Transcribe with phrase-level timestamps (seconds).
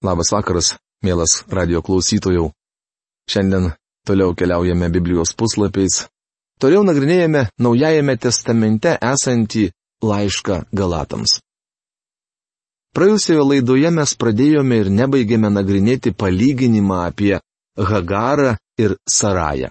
[0.00, 2.46] Labas vakaras, mielas radio klausytojų.
[3.28, 3.66] Šiandien
[4.08, 6.06] toliau keliaujame Biblijos puslapiais.
[6.56, 9.66] Toliau nagrinėjame Naujajame testamente esantį
[10.00, 11.36] laišką Galatams.
[12.96, 17.36] Praėjusioje laidoje mes pradėjome ir nebaigėme nagrinėti palyginimą apie
[17.76, 19.68] Hagarą ir Sarają.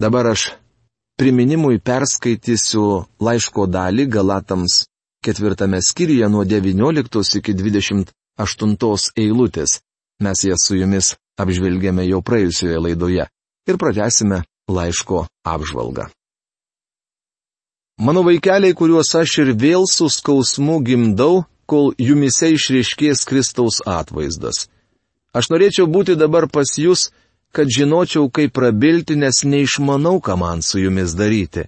[0.00, 0.54] Dabar aš
[1.20, 4.86] priminimui perskaitysiu laiško dalį Galatams
[5.20, 9.80] ketvirtame skyriuje nuo 19 iki 20 aštuntos eilutės.
[10.20, 13.26] Mes jas su jumis apžvelgėme jau praėjusioje laidoje
[13.68, 16.08] ir pratęsime laiško apžvalgą.
[18.00, 24.66] Mano vaikeliai, kuriuos aš ir vėl su skausmu gimdau, kol jumise išriškės Kristaus atvaizdas.
[25.36, 27.10] Aš norėčiau būti dabar pas jūs,
[27.56, 31.66] kad žinočiau, kaip prabilti, nes neišmanau, ką man su jumis daryti.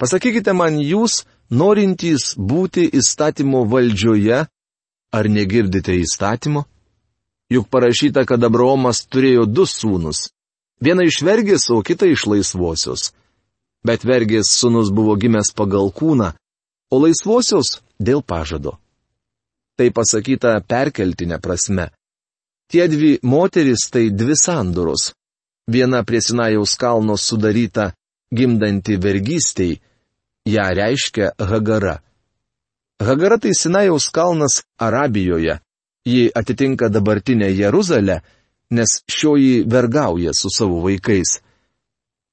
[0.00, 4.44] Pasakykite man jūs, norintys būti įstatymo valdžioje,
[5.12, 6.64] Ar negirdite įstatymo?
[7.52, 10.30] Juk parašyta, kad Abraomas turėjo du sūnus.
[10.80, 13.10] Vieną iš vergės, o kitą iš laisvosios.
[13.84, 16.32] Bet vergės sūnus buvo gimęs pagal kūną,
[16.90, 18.78] o laisvosios dėl pažado.
[19.76, 21.90] Tai pasakyta perkeltinė prasme.
[22.72, 25.12] Tie dvi moteris tai dvi sandoros.
[25.68, 27.92] Viena prie Sinajaus kalno sudaryta
[28.32, 29.76] gimdanti vergystiai,
[30.48, 32.00] ją reiškia Hagara.
[33.00, 35.58] Hagara tai Sinajaus kalnas Arabijoje.
[36.04, 38.20] Ji atitinka dabartinę Jeruzalę,
[38.70, 41.40] nes šioji vergauja su savo vaikais.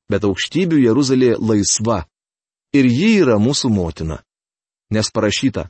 [0.09, 2.05] Bet aukštybių Jeruzalė laisva.
[2.73, 4.19] Ir ji yra mūsų motina.
[4.89, 5.69] Nes parašyta.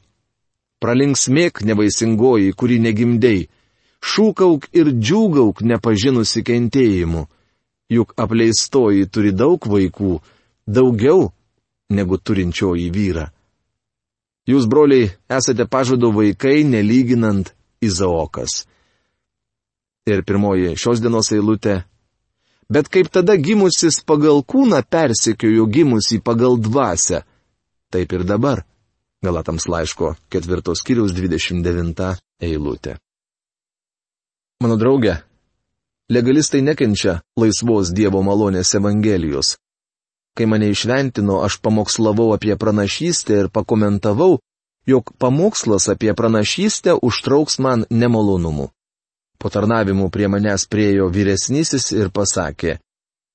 [0.79, 3.49] Pralinksmėk nevaisingoji, kuri negimdėjai.
[3.99, 7.25] Šūkauk ir džiūgauk nepažinusi kentėjimu.
[7.91, 10.19] Juk apleistoji turi daug vaikų,
[10.67, 11.31] daugiau
[11.89, 13.27] negu turinčioji vyra.
[14.50, 17.52] Jūs, broliai, esate pažado vaikai, nelyginant
[17.86, 18.64] Izaokas.
[20.09, 21.83] Ir pirmoji šios dienos eilutė.
[22.70, 27.21] Bet kaip tada gimusis pagal kūną persekiojo gimusi pagal dvasę,
[27.93, 28.64] taip ir dabar.
[29.21, 32.95] Galatams laiško ketvirtos kiriaus 29 eilutė.
[34.64, 35.17] Mano draugė,
[36.09, 39.58] legalistai nekenčia laisvos Dievo malonės Evangelijos.
[40.37, 44.39] Kai mane išventino, aš pamokslavau apie pranašystę ir pakomentavau,
[44.85, 48.69] jog pamokslas apie pranašystę užtrauks man nemalonumų.
[49.39, 52.79] Po tarnavimų prie manęs priejo vyresnysis ir pasakė,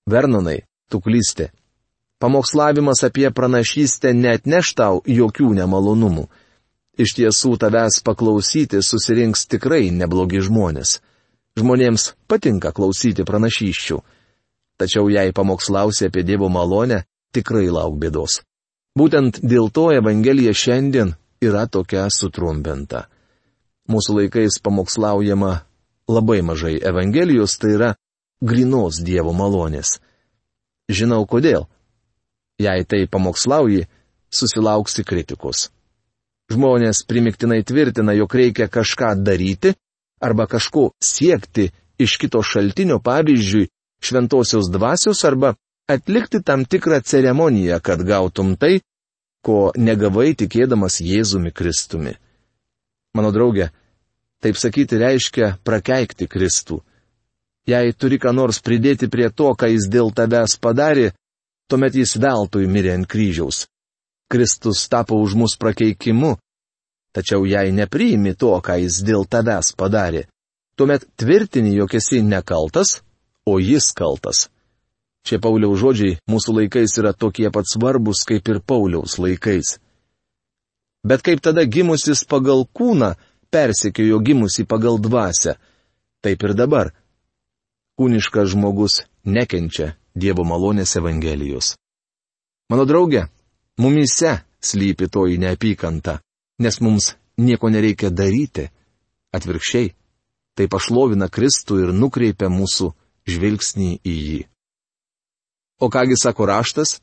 [0.07, 1.49] Vernonai, tu klysti.
[2.21, 6.27] Pamokslavimas apie pranašystę net neš tau jokių nemalonumų.
[7.01, 11.01] Iš tiesų tavęs paklausyti susirinks tikrai neblogi žmonės.
[11.59, 13.99] Žmonėms patinka klausyti pranašyščių
[14.85, 17.03] tačiau jei pamokslausi apie Dievo malonę,
[17.33, 18.43] tikrai lauk bėdos.
[18.95, 23.09] Būtent dėl to Evangelija šiandien yra tokia sutrumpinta.
[23.91, 25.53] Mūsų laikais pamokslaujama
[26.09, 27.91] labai mažai Evangelijos, tai yra
[28.45, 29.99] grinos Dievo malonės.
[30.89, 31.67] Žinau kodėl.
[32.61, 33.89] Jei tai pamokslauji,
[34.31, 35.71] susilauksi kritikos.
[36.53, 39.73] Žmonės primiktinai tvirtina, jog reikia kažką daryti
[40.23, 43.71] arba kažko siekti iš kito šaltinio, pavyzdžiui,
[44.05, 45.55] šventosios dvasios arba
[45.89, 48.81] atlikti tam tikrą ceremoniją, kad gautum tai,
[49.45, 52.15] ko negavai tikėdamas Jėzumi Kristumi.
[53.15, 53.69] Mano draugė,
[54.43, 56.81] taip sakyti reiškia prakeikti Kristų.
[57.69, 61.13] Jei turi ką nors pridėti prie to, ką jis dėl tavęs padarė,
[61.69, 63.65] tuomet jis veltui mirė ant kryžiaus.
[64.29, 66.35] Kristus tapo už mus prakeikimu.
[67.15, 70.25] Tačiau jei nepriimi to, ką jis dėl tavęs padarė,
[70.77, 73.04] tuomet tvirtini, jog esi nekaltas,
[73.47, 74.49] o jis kaltas.
[75.25, 79.79] Šie Pauliaus žodžiai mūsų laikais yra tokie pat svarbus kaip ir Pauliaus laikais.
[81.05, 83.15] Bet kaip tada gimusis pagal kūną
[83.53, 85.57] persekiojo gimusi pagal dvasę,
[86.25, 86.93] taip ir dabar.
[88.01, 91.75] Kūniškas žmogus nekenčia Dievo malonės Evangelijos.
[92.71, 93.27] Mano draugė,
[93.79, 96.21] mumise slypi toji neapykanta,
[96.63, 98.69] nes mums nieko nereikia daryti.
[99.35, 99.89] Atvirkščiai,
[100.55, 102.93] tai pašlovina Kristų ir nukreipia mūsų
[103.29, 104.41] žvilgsnį į jį.
[105.81, 107.01] O kągi sako raštas?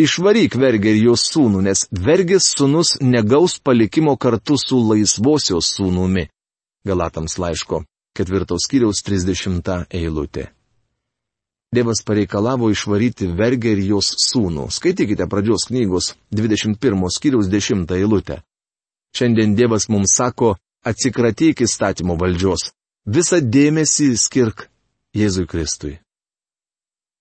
[0.00, 6.30] Išvaryk vergę ir jos sūnų, nes vergės sūnus negaus palikimo kartu su laisvosios sūnumi.
[6.88, 7.84] Galatams laiško
[8.16, 10.50] ketvirtos kiriaus 30 eilutė.
[11.70, 14.66] Dievas pareikalavo išvaryti vergę ir jos sūnų.
[14.74, 18.40] Skaitykite pradžios knygos 21 skyriaus 10 eilutę.
[19.14, 20.56] Šiandien Dievas mums sako,
[20.86, 22.72] atsikratyk įstatymo valdžios.
[23.06, 24.66] Visą dėmesį skirk
[25.10, 25.96] Jėzui Kristui.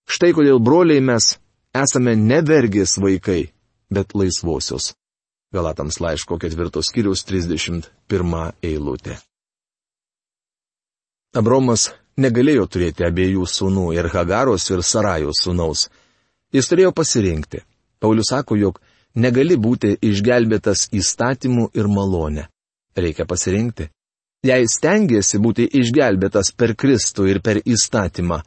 [0.06, 1.32] Štai kodėl broliai mes
[1.74, 3.50] esame ne vergės vaikai,
[3.90, 4.92] bet laisvosios.
[5.54, 9.18] Galatams laiško ketvirtos kiriaus 31 eilutė.
[11.34, 11.90] Abromas
[12.22, 15.88] negalėjo turėti abiejų sūnų ir Hagaros ir Sarajos sūnaus.
[16.54, 17.64] Jis turėjo pasirinkti.
[17.98, 18.78] Paulius sako, jog
[19.18, 22.46] negali būti išgelbėtas įstatymų ir malonę.
[22.94, 23.90] Reikia pasirinkti.
[24.46, 28.40] Jei stengiasi būti išgelbėtas per Kristų ir per įstatymą,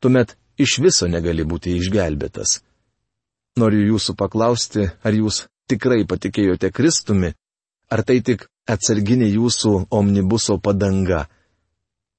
[0.00, 2.58] tuomet iš viso negali būti išgelbėtas.
[3.56, 7.32] Noriu jūsų paklausti, ar jūs tikrai patikėjote Kristumi,
[7.88, 11.24] ar tai tik atsarginė jūsų omnibuso padanga.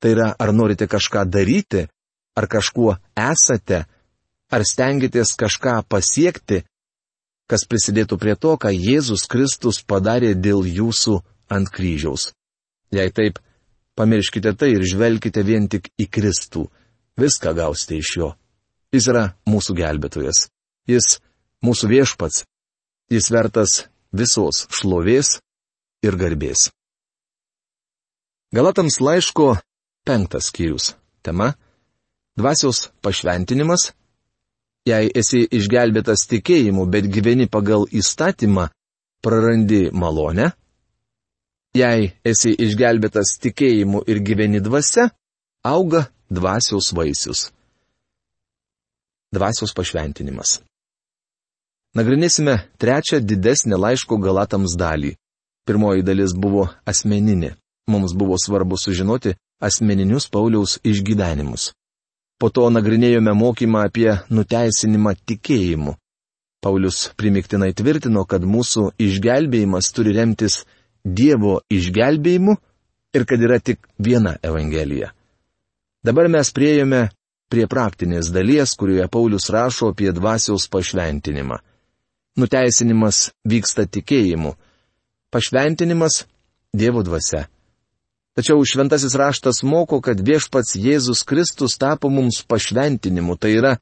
[0.02, 1.86] Tai yra, ar norite kažką daryti,
[2.34, 3.86] ar kažkuo esate,
[4.50, 6.64] ar stengiatės kažką pasiekti,
[7.46, 11.22] kas prisidėtų prie to, ką Jėzus Kristus padarė dėl jūsų
[11.54, 12.32] ant kryžiaus.
[12.92, 13.40] Jei taip,
[13.96, 16.66] pamirškite tai ir žvelkite vien tik į Kristų.
[17.20, 18.30] Viską gausite iš jo.
[18.92, 20.50] Jis yra mūsų gelbėtojas.
[20.90, 21.20] Jis
[21.64, 22.44] mūsų viešpats.
[23.12, 25.40] Jis vertas visos šlovės
[26.04, 26.70] ir garbės.
[28.52, 29.56] Galatams laiško
[30.04, 30.96] penktas skyrius.
[31.24, 31.54] Tema-
[32.40, 33.94] dvasios pašventinimas.
[34.86, 38.70] Jei esi išgelbėtas tikėjimu, bet gyveni pagal įstatymą,
[39.22, 40.52] prarandi malonę.
[41.72, 45.06] Jei esi išgelbėtas tikėjimu ir gyveni dvasia,
[45.64, 47.46] auga dvasios vaisius.
[49.32, 50.60] Dvasios pašventinimas.
[51.96, 55.14] Nagrinėsime trečią didesnę laiško galatams dalį.
[55.68, 57.54] Pirmoji dalis buvo asmeninė.
[57.88, 61.72] Mums buvo svarbu sužinoti asmeninius Pauliaus išgyvenimus.
[62.40, 65.96] Po to nagrinėjome mokymą apie nuteisinimą tikėjimu.
[66.62, 70.66] Paulius primiktinai tvirtino, kad mūsų išgelbėjimas turi remtis
[71.04, 72.56] Dievo išgelbėjimu
[73.16, 75.12] ir kad yra tik viena Evangelija.
[76.04, 77.10] Dabar mes priejome
[77.52, 81.60] prie praktinės dalies, kurioje Paulius rašo apie dvasiaus pašventinimą.
[82.40, 84.56] Nuteisinimas vyksta tikėjimu,
[85.32, 86.26] pašventinimas-
[86.80, 87.50] Dievo dvasia.
[88.32, 93.74] Tačiau šventasis raštas moko, kad viešpats Jėzus Kristus tapo mums pašventinimu, tai yra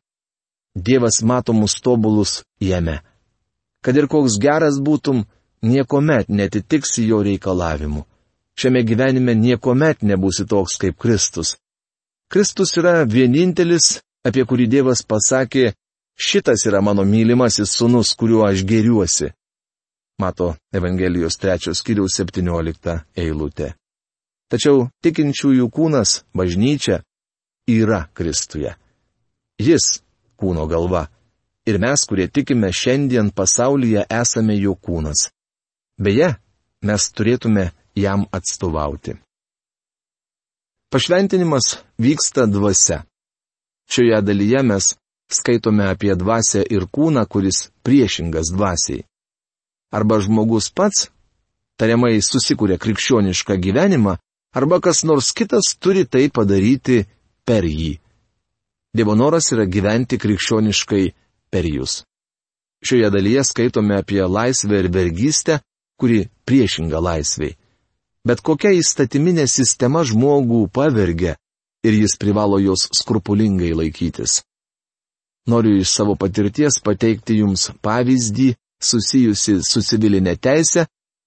[0.76, 3.00] Dievas mato mus tobulus jame.
[3.82, 5.26] Kad ir koks geras būtum,
[5.62, 8.04] niekuomet netitiksi jo reikalavimu.
[8.60, 11.56] Šiame gyvenime niekuomet nebūsi toks kaip Kristus.
[12.30, 15.72] Kristus yra vienintelis, apie kurį Dievas pasakė,
[16.20, 19.32] šitas yra mano mylimasis sunus, kuriuo aš geriuosi.
[20.20, 23.74] Mato Evangelijos trečios kiriaus 17 eilutė.
[24.52, 27.00] Tačiau tikinčiųjų kūnas, bažnyčia,
[27.70, 28.76] yra Kristuje.
[29.60, 30.02] Jis-
[30.40, 31.08] kūno galva.
[31.66, 35.30] Ir mes, kurie tikime šiandien pasaulyje, esame jo kūnas.
[36.00, 36.30] Beje,
[36.88, 39.18] mes turėtume jam atstovauti.
[40.90, 43.04] Pašventinimas vyksta dvasia.
[43.92, 44.94] Šioje dalyje mes
[45.30, 49.04] skaitome apie dvasę ir kūną, kuris priešingas dvasiai.
[49.92, 51.10] Arba žmogus pats,
[51.78, 54.16] tariamai susikūrė krikščionišką gyvenimą,
[54.56, 57.04] arba kas nors kitas turi tai padaryti
[57.46, 57.98] per jį.
[58.96, 61.06] Dievo noras yra gyventi krikščioniškai
[61.52, 62.04] per jūs.
[62.86, 65.60] Šioje dalyje skaitome apie laisvę ir vergystę,
[66.00, 67.58] kuri priešinga laisviai.
[68.28, 71.36] Bet kokia įstatyminė sistema žmogų pavergia
[71.84, 74.42] ir jis privalo jos skrupulingai laikytis.
[75.48, 78.54] Noriu iš savo patirties pateikti jums pavyzdį
[78.84, 80.86] susijusi su civilinė teisė,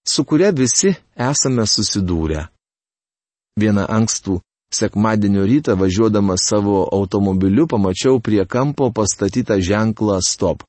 [0.08, 2.46] su kuria visi esame susidūrę.
[3.60, 4.38] Vieną ankstų
[4.72, 10.64] sekmadienio rytą važiuodama savo automobiliu pamačiau prie kampo pastatytą ženklą stop.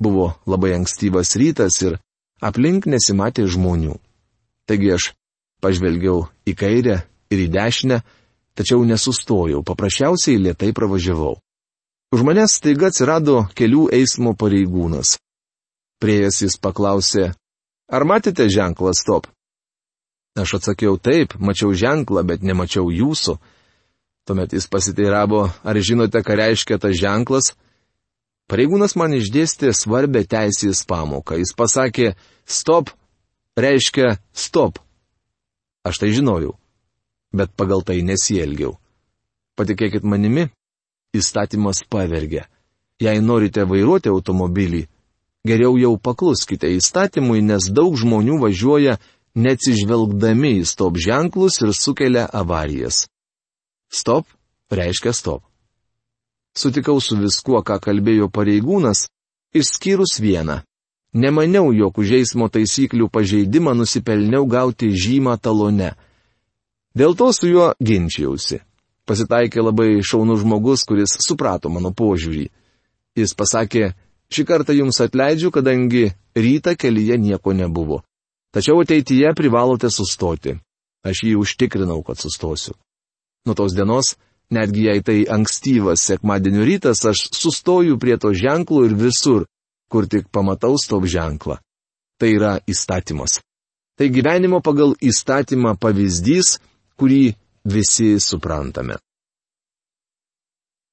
[0.00, 1.98] Buvo labai ankstyvas rytas ir
[2.40, 3.96] aplink nesimatė žmonių.
[4.68, 5.12] Taigi aš
[5.60, 6.96] pažvelgiau į kairę
[7.30, 8.00] ir į dešinę,
[8.56, 11.38] tačiau nesustojau, paprasčiausiai lietai pravažiavau.
[12.10, 15.18] Už manęs staiga atsirado kelių eismo pareigūnas.
[16.00, 17.30] Priejas jis paklausė,
[17.86, 19.28] ar matėte ženklą stop?
[20.38, 23.36] Aš atsakiau taip, mačiau ženklą, bet nemačiau jūsų.
[24.26, 27.52] Tuomet jis pasiteiravo, ar žinote, ką reiškia tas ženklas?
[28.50, 31.38] Pareigūnas man išdėstė svarbę teisės pamoką.
[31.38, 32.90] Jis pasakė, stop
[33.54, 34.80] reiškia stop.
[35.86, 36.56] Aš tai žinojau,
[37.32, 38.74] bet pagal tai nesielgiau.
[39.54, 40.48] Patikėkit manimi,
[41.16, 42.48] įstatymas pavergia.
[43.00, 44.82] Jei norite vairuoti automobilį,
[45.46, 48.98] geriau jau pakluskite įstatymui, nes daug žmonių važiuoja
[49.40, 53.06] neatsižvelgdami į stop ženklus ir sukelia avarijas.
[53.90, 54.26] Stop
[54.70, 55.49] reiškia stop.
[56.56, 59.06] Sutikau su viskuo, ką kalbėjo pareigūnas,
[59.54, 60.60] išskyrus vieną.
[61.12, 65.94] Nemaniau, jog už eismo taisyklių pažeidimą nusipelniau gauti žymą talone.
[66.94, 68.60] Dėl to su juo ginčiausi.
[69.06, 72.46] Pasitaikė labai šaunus žmogus, kuris suprato mano požiūrį.
[73.18, 73.90] Jis pasakė,
[74.30, 78.04] šį kartą jums atleidžiu, kadangi rytą kelyje nieko nebuvo.
[78.54, 80.54] Tačiau ateityje privalote sustoti.
[81.02, 82.76] Aš jį užtikrinau, kad sustosiu.
[83.46, 84.14] Nuo tos dienos,
[84.50, 89.46] netgi jei tai ankstyvas sekmadienio rytas, aš sustoju prie to ženklo ir visur,
[89.90, 91.58] kur tik pamatau stop ženklą.
[92.18, 93.40] Tai yra įstatymas.
[93.98, 96.58] Tai gyvenimo pagal įstatymą pavyzdys,
[97.00, 98.98] kurį visi suprantame.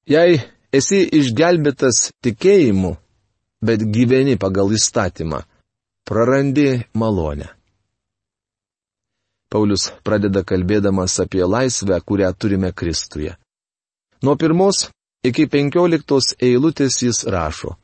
[0.07, 0.39] Jei
[0.71, 2.95] esi išgelbėtas tikėjimu,
[3.63, 5.41] bet gyveni pagal įstatymą,
[6.07, 7.49] prarandi malonę.
[9.51, 13.35] Paulius pradeda kalbėdamas apie laisvę, kurią turime Kristuje.
[14.23, 14.87] Nuo pirmos
[15.27, 17.75] iki penkioliktos eilutės jis rašo.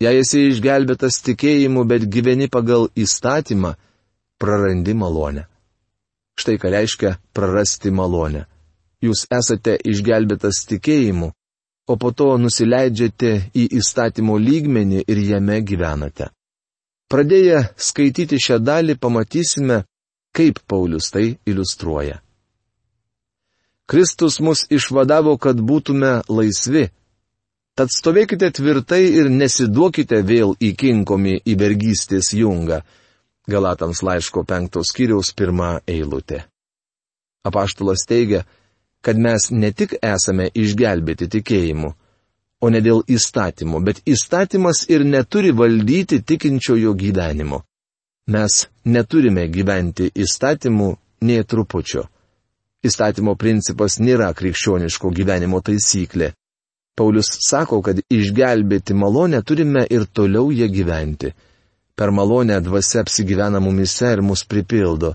[0.00, 3.74] Jei esi išgelbėtas tikėjimu, bet gyveni pagal įstatymą,
[4.40, 5.44] prarandi malonę.
[6.40, 8.46] Štai ką reiškia prarasti malonę.
[9.04, 11.32] Jūs esate išgelbėtas tikėjimu,
[11.90, 16.30] o po to nusileidžiate į įstatymo lygmenį ir jame gyvenate.
[17.10, 19.82] Pradėję skaityti šią dalį pamatysime,
[20.36, 22.20] kaip Paulius tai iliustruoja.
[23.90, 26.84] Kristus mus išvadavo, kad būtume laisvi.
[27.74, 32.84] Tad stovėkite tvirtai ir nesiduokite vėl įkinkomi į vergystės jungą.
[33.50, 36.44] Galatams laiško penktos kiriaus pirmą eilutę.
[37.42, 38.44] Apaštalas teigia,
[39.02, 41.90] kad mes ne tik esame išgelbėti tikėjimu,
[42.62, 47.64] o ne dėl įstatymo, bet įstatymas ir neturi valdyti tikinčiojo gyvenimo.
[48.30, 50.94] Mes neturime gyventi įstatymu
[51.26, 52.06] nie trupučio.
[52.80, 56.30] Įstatymo principas nėra krikščioniško gyvenimo taisyklė.
[56.96, 61.34] Paulius sako, kad išgelbėti malonę turime ir toliau ją gyventi.
[61.96, 65.14] Per malonę dvasia apsigyvena mumise ir mus pripildo,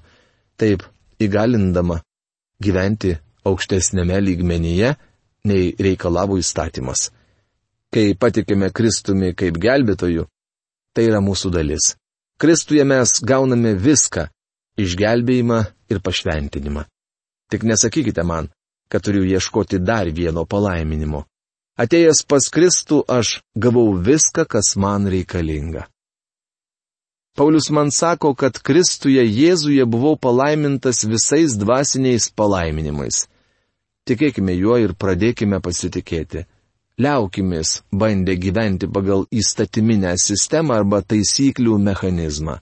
[0.62, 0.86] taip
[1.22, 2.00] įgalindama
[2.62, 4.96] gyventi aukštesnėme lygmenyje,
[5.46, 7.10] nei reikalavo įstatymas.
[7.94, 10.26] Kai patikime Kristumi kaip gelbėtoju,
[10.94, 11.94] tai yra mūsų dalis.
[12.42, 14.28] Kristuje mes gauname viską-
[14.84, 16.86] išgelbėjimą ir pašventinimą.
[17.52, 18.50] Tik nesakykite man,
[18.90, 21.26] kad turiu ieškoti dar vieno palaiminimo.
[21.78, 25.86] Atėjęs pas Kristų aš gavau viską, kas man reikalinga.
[27.36, 33.26] Paulius man sako, kad Kristuje Jėzuje buvau palaimintas visais dvasiniais palaiminimais.
[34.08, 36.46] Tikėkime juo ir pradėkime pasitikėti
[37.02, 42.60] liaukimės bandę gyventi pagal įstatyminę sistemą arba taisyklių mechanizmą.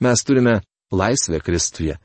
[0.00, 0.60] Mes turime
[0.92, 1.98] laisvę Kristuje.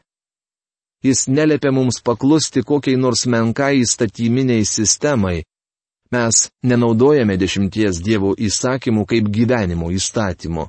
[1.03, 5.43] Jis neliepia mums paklusti kokiai nors menkai įstatyminiai sistemai.
[6.11, 10.67] Mes nenaudojame dešimties Dievo įsakymų kaip gyvenimo įstatymo.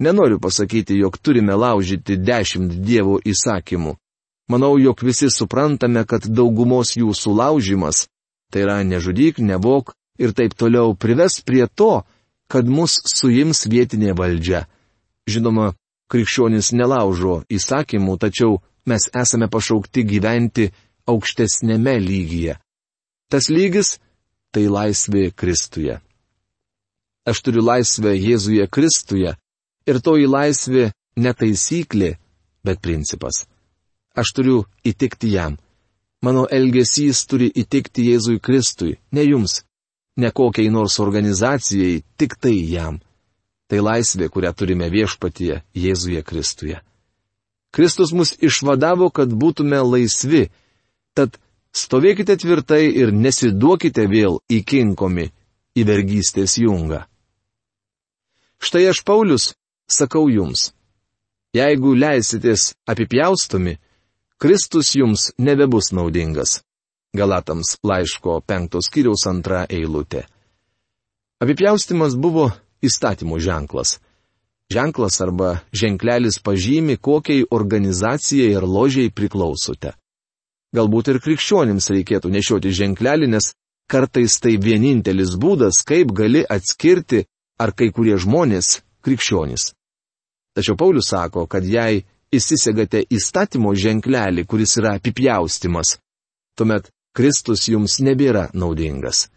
[0.00, 3.96] Nenoriu pasakyti, jog turime laužyti dešimt Dievo įsakymų.
[4.48, 8.06] Manau, jog visi suprantame, kad daugumos jų sulaužimas-
[8.52, 12.04] tai yra nežudyk, nevok, ir taip toliau prives prie to,
[12.48, 14.66] kad mus suims vietinė valdžia.
[15.28, 15.74] Žinoma,
[16.08, 20.70] krikščionis nelaužo įsakymų, tačiau mes esame pašaukti gyventi
[21.10, 22.56] aukštesnėme lygyje.
[23.30, 23.98] Tas lygis-
[24.52, 26.00] tai laisvė Kristuje.
[27.26, 29.36] Aš turiu laisvę Jėzuje Kristuje
[29.86, 32.16] ir toji laisvė ne taisyklė,
[32.64, 33.46] bet principas.
[34.14, 35.58] Aš turiu įtikti jam.
[36.22, 39.66] Mano elgesys turi įtikti Jėzui Kristui, ne jums
[40.16, 43.00] ne kokiai nors organizacijai, tik tai jam.
[43.68, 46.80] Tai laisvė, kurią turime viešpatyje Jėzuje Kristuje.
[47.70, 50.46] Kristus mus išvadavo, kad būtume laisvi,
[51.14, 51.36] tad
[51.76, 55.28] stovėkite tvirtai ir nesiduokite vėl įkinkomi
[55.76, 57.04] į vergystės jungą.
[58.62, 59.52] Štai aš Paulius
[59.88, 60.70] sakau jums.
[61.56, 63.76] Jeigu leisitės apipjaustomi,
[64.36, 66.60] Kristus jums nebebus naudingas.
[67.16, 70.26] Galatams laiško penktos kiriaus antra eilutė.
[71.40, 72.50] Apipjaustimas buvo
[72.84, 73.96] įstatymų ženklas.
[74.72, 79.92] Ženklas arba ženklelis pažymi, kokiai organizacijai ir ložiai priklausote.
[80.74, 83.52] Galbūt ir krikščionims reikėtų nešioti ženklelį, nes
[83.88, 87.22] kartais tai vienintelis būdas, kaip gali atskirti,
[87.62, 89.70] ar kai kurie žmonės krikščionys.
[90.56, 92.02] Tačiau Paulius sako, kad jei
[92.34, 95.96] įsisegate įstatymo ženklelį, kuris yra apipjaustimas,
[96.58, 99.28] tuomet Kristus jums nebėra naudingas.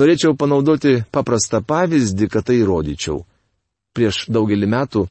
[0.00, 3.22] Norėčiau panaudoti paprastą pavyzdį, kad tai įrodyčiau.
[3.96, 5.06] Prieš daugelį metų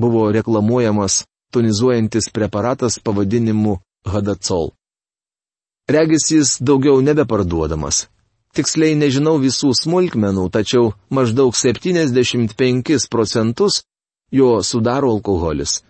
[0.00, 1.22] buvo reklamuojamas
[1.54, 4.72] tonizuojantis preparatas pavadinimu Hadacol.
[5.88, 8.08] Regis jis daugiau nebeparduodamas.
[8.54, 13.82] Tiksliai nežinau visų smulkmenų, tačiau maždaug 75 procentus
[14.30, 15.82] jo sudaro alkoholis.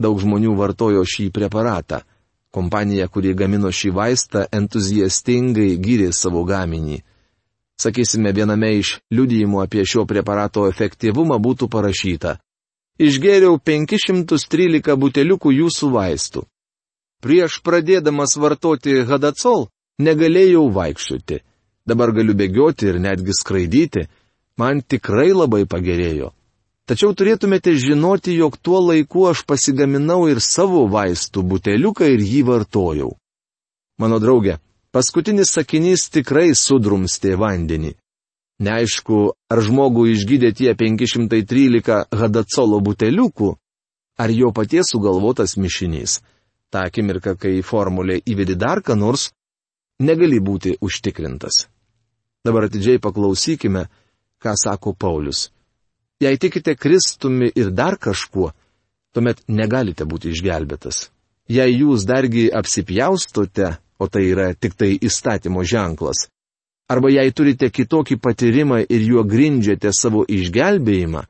[0.00, 2.02] Daug žmonių vartojo šį preparatą.
[2.50, 6.98] Kompanija, kuri gamino šį vaistą, entuziastingai gyrė savo gaminį.
[7.80, 12.36] Sakysime, viename iš liudijimų apie šio preparato efektyvumą būtų parašyta.
[13.00, 16.42] Išgėriau 513 buteliukų jūsų vaistų.
[17.24, 19.70] Prieš pradėdamas vartoti hadacol
[20.00, 21.40] negalėjau vaikščioti.
[21.88, 24.04] Dabar galiu bėgioti ir netgi skraidyti.
[24.60, 26.34] Man tikrai labai pagerėjo.
[26.84, 33.12] Tačiau turėtumėte žinoti, jog tuo laiku aš pasigaminau ir savo vaistų buteliuką ir jį vartojau.
[34.00, 34.58] Mano draugė,
[34.94, 37.94] paskutinis sakinys tikrai sudrumstė vandenį.
[38.60, 39.18] Neaišku,
[39.48, 43.54] ar žmogų išgydė tie 513 hadacolo buteliukų,
[44.20, 46.20] ar jo paties sugalvotas mišinys.
[46.70, 49.30] Ta akimirka, kai formulė įvedi dar ką nors,
[49.98, 51.66] negali būti užtikrintas.
[52.44, 53.86] Dabar atidžiai paklausykime,
[54.40, 55.48] ką sako Paulius.
[56.20, 58.52] Jei tikite Kristumi ir dar kažkuo,
[59.16, 61.08] tuomet negalite būti išgelbėtas.
[61.48, 66.28] Jei jūs dargi apsipjaustote, o tai yra tik tai įstatymo ženklas,
[66.90, 71.26] arba jei turite kitokį patyrimą ir juo grindžiate savo išgelbėjimą,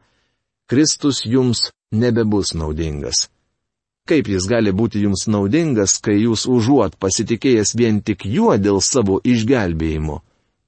[0.70, 3.26] Kristus jums nebebus naudingas.
[4.08, 9.18] Kaip jis gali būti jums naudingas, kai jūs užuot pasitikėjęs vien tik juo dėl savo
[9.22, 10.20] išgelbėjimo,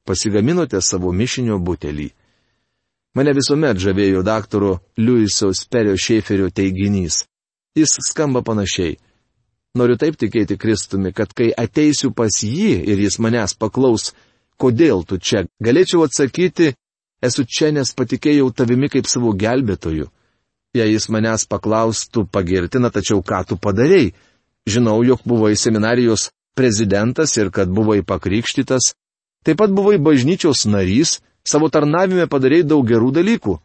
[0.06, 2.10] pasigaminote savo mišinio butelį?
[3.14, 7.24] Mane visuomet žavėjo daktaro Liuiso Sperio Šeferio teiginys.
[7.76, 8.96] Jis skamba panašiai.
[9.78, 14.12] Noriu taip tikėti Kristumi, kad kai ateisiu pas jį ir jis manęs paklaus,
[14.60, 16.74] kodėl tu čia, galėčiau atsakyti,
[17.24, 20.10] esu čia, nes patikėjau tavimi kaip savo gelbėtoju.
[20.76, 24.12] Jei jis manęs paklaustų pagirtina, tačiau ką tu padarėjai?
[24.68, 28.92] Žinau, jog buvai seminarijos prezidentas ir kad buvai pakrikštytas,
[29.42, 33.56] taip pat buvai bažnyčios narys, Savo tarnavime padarėjai daug gerų dalykų.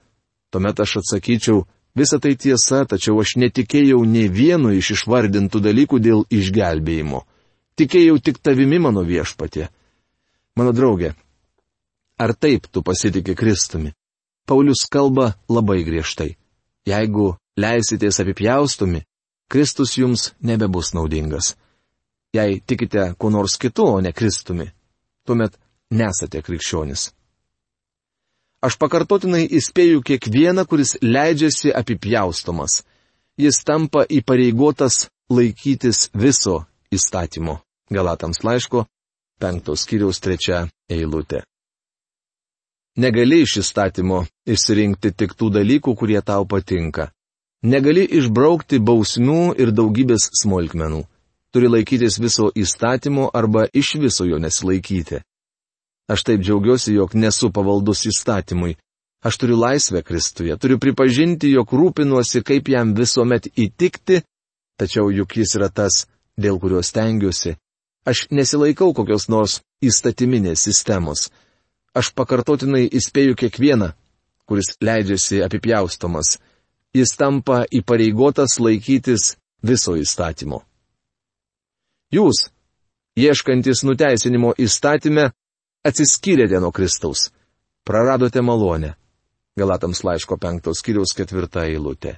[0.53, 1.65] Tuomet aš atsakyčiau,
[1.97, 7.23] visa tai tiesa, tačiau aš netikėjau ne vienu iš išvardintų dalykų dėl išgelbėjimo.
[7.77, 9.67] Tikėjau tik tavimi mano viešpatė.
[10.57, 11.13] Mano draugė,
[12.17, 13.93] ar taip tu pasitikė Kristumi?
[14.47, 16.37] Paulius kalba labai griežtai.
[16.87, 19.03] Jeigu leisitės apipjaustomi,
[19.51, 21.55] Kristus jums nebebus naudingas.
[22.33, 24.69] Jei tikite kuo nors kitu, o ne Kristumi,
[25.27, 25.57] tuomet
[25.91, 27.11] nesate krikščionis.
[28.57, 32.81] Aš pakartotinai įspėju kiekvieną, kuris leidžiasi apipjaustomas.
[33.37, 37.59] Jis tampa įpareigotas laikytis viso įstatymo.
[37.93, 38.87] Galatams laiško,
[39.39, 41.43] penktos kiriaus trečia eilutė.
[42.97, 47.11] Negali iš įstatymo išsirinkti tik tų dalykų, kurie tau patinka.
[47.61, 51.03] Negali išbraukti bausmių ir daugybės smulkmenų.
[51.53, 55.21] Turi laikytis viso įstatymo arba iš viso jo nesilaikyti.
[56.07, 58.77] Aš taip džiaugiuosi, jog nesu pavaldus įstatymui.
[59.27, 64.21] Aš turiu laisvę Kristuje, turiu pripažinti, jog rūpinuosi, kaip jam visuomet įtikti,
[64.79, 66.05] tačiau juk jis yra tas,
[66.39, 67.57] dėl kurio stengiuosi.
[68.07, 71.27] Aš nesilaikau kokios nors įstatyminės sistemos.
[71.97, 73.89] Aš pakartotinai įspėju kiekvieną,
[74.47, 76.37] kuris leidžiasi apipjaustomas.
[76.95, 79.33] Jis tampa įpareigotas laikytis
[79.65, 80.61] viso įstatymo.
[82.15, 82.47] Jūs,
[83.19, 85.33] ieškantis nuteisinimo įstatymę,
[85.87, 87.29] atsiskyrėte nuo Kristaus.
[87.87, 88.93] Praradote malonę.
[89.57, 92.17] Galatams laiško penktos kiriaus ketvirta eilutė.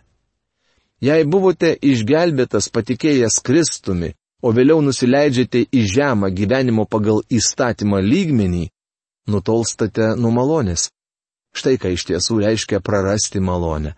[1.00, 4.12] Jei buvote išgelbėtas patikėjęs Kristumi,
[4.44, 8.66] o vėliau nusileidžiate į žemą gyvenimo pagal įstatymą lygmenį,
[9.32, 10.90] nutolstate nuo malonės.
[11.56, 13.96] Štai ką iš tiesų reiškia prarasti malonę.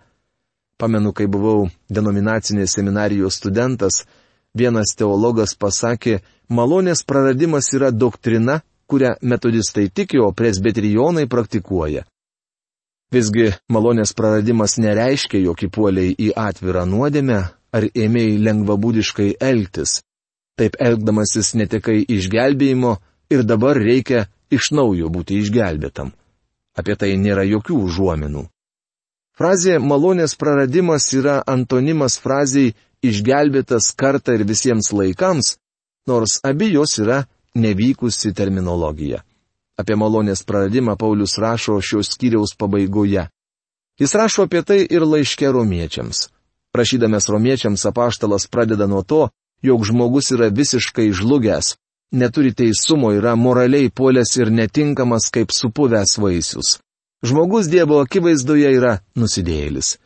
[0.77, 4.03] Pamenu, kai buvau denominacinės seminarijos studentas,
[4.53, 12.03] vienas teologas pasakė, malonės praradimas yra doktrina, kurią metodistai tiki, o presbiterijonai praktikuoja.
[13.11, 17.39] Visgi malonės praradimas nereiškia, jog įpuoliai į atvirą nuodėmę
[17.75, 19.99] ar ėmėjai lengvabūdiškai elgtis.
[20.59, 22.95] Taip elgdamasis netekai išgelbėjimo
[23.33, 26.11] ir dabar reikia iš naujo būti išgelbėtam.
[26.79, 28.45] Apie tai nėra jokių užuominų.
[29.35, 35.55] Frazė malonės praradimas yra antonimas fraziai išgelbėtas kartą ir visiems laikams,
[36.07, 37.23] nors abi jos yra
[37.55, 39.21] nevykusi terminologija.
[39.79, 43.27] Apie malonės praradimą Paulius rašo šios skyriaus pabaigoje.
[43.99, 46.29] Jis rašo apie tai ir laiške romiečiams.
[46.71, 49.29] Prašydamas romiečiams apaštalas pradeda nuo to,
[49.61, 51.75] jog žmogus yra visiškai žlugęs,
[52.11, 56.79] neturi teisumo, yra moraliai puolęs ir netinkamas kaip supuvęs vaisius.
[57.23, 59.97] Žmogus Dievo akivaizdoje yra nusidėjėlis.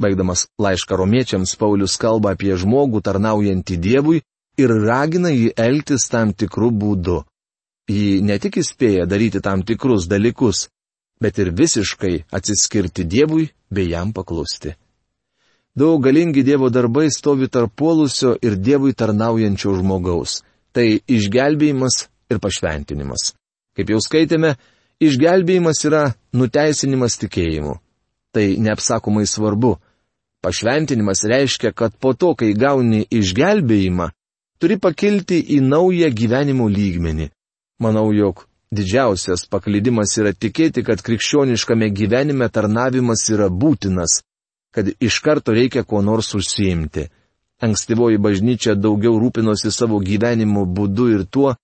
[0.00, 4.22] Baigdamas laišką romiečiams, Paulius kalba apie žmogų tarnaujantį Dievui
[4.60, 7.18] ir ragina jį elgtis tam tikrų būdų.
[7.90, 10.68] Jį ne tik įspėja daryti tam tikrus dalykus,
[11.20, 14.74] bet ir visiškai atsiskirti Dievui bei jam paklusti.
[15.74, 20.42] Daug galingi Dievo darbai stovi tarp puolusio ir Dievui tarnaujančio žmogaus.
[20.74, 23.32] Tai išgelbėjimas ir pašventinimas.
[23.74, 24.54] Kaip jau skaitėme,
[25.02, 27.76] išgelbėjimas yra nuteisinimas tikėjimu.
[28.34, 29.76] Tai neapsakomai svarbu.
[30.42, 34.10] Pašventinimas reiškia, kad po to, kai gauni išgelbėjimą,
[34.60, 37.30] Turi pakilti į naują gyvenimo lygmenį.
[37.82, 44.22] Manau, jog didžiausias paklydimas yra tikėti, kad krikščioniškame gyvenime tarnavimas yra būtinas,
[44.74, 47.08] kad iš karto reikia kuo nors užsiimti.
[47.62, 51.54] Ankstyvoji bažnyčia daugiau rūpinosi savo gyvenimo būdu ir tuo,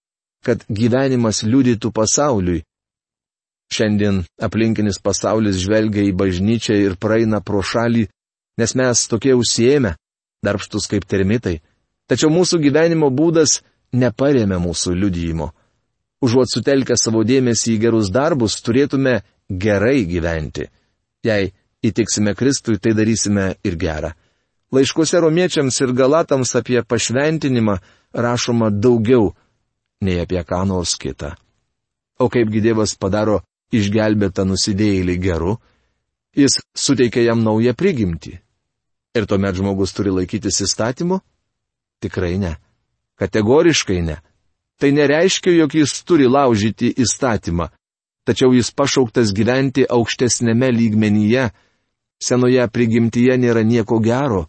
[0.47, 2.63] kad gyvenimas liudytų pasauliui.
[3.71, 8.09] Šiandien aplinkinis pasaulis žvelgia į bažnyčią ir praeina pro šalį,
[8.59, 9.95] nes mes tokie užsiemę,
[10.43, 11.61] darbštus kaip termitai.
[12.11, 13.61] Tačiau mūsų gyvenimo būdas
[13.95, 15.53] neparėmė mūsų liudyjimo.
[16.21, 20.67] Užuot sutelkę savo dėmesį į gerus darbus, turėtume gerai gyventi.
[21.23, 21.53] Jei
[21.87, 24.11] įtiksime Kristui, tai darysime ir gerą.
[24.75, 27.79] Laiškuose romiečiams ir galatams apie pašventinimą
[28.15, 29.33] rašoma daugiau
[30.03, 31.33] nei apie ką nors kitą.
[32.19, 33.41] O kaipgi Dievas padaro
[33.73, 35.57] išgelbėtą nusidėjėlį geru,
[36.37, 38.39] jis suteikia jam naują prigimtį.
[39.15, 41.19] Ir tuomet žmogus turi laikytis įstatymu?
[42.01, 42.57] Tikrai ne.
[43.21, 44.17] Kategoriškai ne.
[44.81, 47.69] Tai nereiškia, jog jis turi laužyti įstatymą,
[48.25, 51.51] tačiau jis pašauktas gyventi aukštesnėme lygmenyje,
[52.23, 54.47] senoje prigimtyje nėra nieko gero,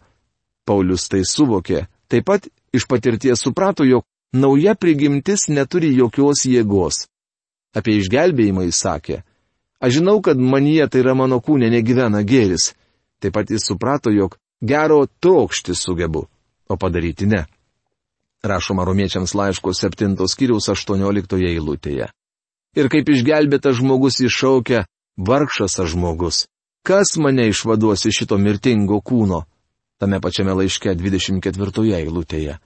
[0.64, 7.06] Paulius tai suvokė, taip pat iš patirties suprato, jog nauja prigimtis neturi jokios jėgos.
[7.76, 9.16] Apie išgelbėjimą jis sakė,
[9.82, 12.72] aš žinau, kad manyje tai yra mano kūnė negyvena gėris.
[13.20, 16.26] Taip pat jis suprato, jog gero trokšti sugebu,
[16.72, 17.44] o padaryti ne.
[18.42, 22.08] Rašoma romiečiams laiško 7 skyriaus 18 eilutėje.
[22.74, 24.86] Ir kaip išgelbėtas žmogus iššaukia,
[25.20, 26.46] vargšas aš žmogus.
[26.82, 29.44] Kas mane išvaduos iš šito mirtingo kūno?
[30.02, 32.56] tame pačiame laiške 24 eilutėje.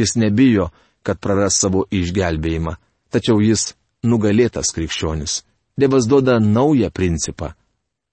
[0.00, 0.70] Jis nebijo,
[1.04, 2.72] kad praras savo išgelbėjimą,
[3.12, 5.42] tačiau jis nugalėtas krikščionis.
[5.76, 7.52] Dievas duoda naują principą.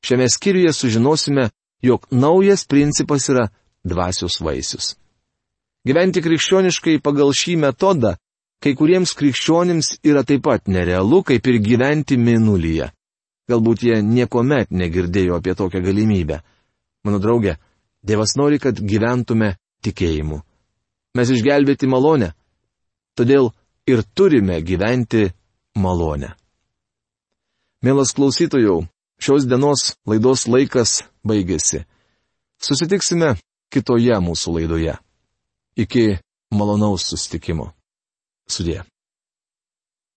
[0.03, 1.47] Šiame skyriuje sužinosime,
[1.81, 3.47] jog naujas principas yra
[3.87, 4.97] dvasios vaisius.
[5.87, 8.17] Gyventi krikščioniškai pagal šį metodą
[8.63, 12.89] kai kuriems krikščionims yra taip pat nerealu, kaip ir gyventi minulyje.
[13.47, 16.41] Galbūt jie niekuomet negirdėjo apie tokią galimybę.
[17.07, 17.55] Mano draugė,
[18.07, 20.41] Dievas nori, kad gyventume tikėjimu.
[21.17, 22.33] Mes išgelbėti malonę.
[23.17, 23.49] Todėl
[23.89, 25.25] ir turime gyventi
[25.75, 26.33] malonę.
[27.83, 28.77] Mielas klausytojų,
[29.21, 31.83] šios dienos laidos laikas baigėsi.
[32.61, 33.35] Susitiksime
[33.73, 34.95] kitoje mūsų laidoje.
[35.77, 36.17] Iki
[36.57, 37.71] malonaus sustikimo.
[38.49, 38.81] Sudė.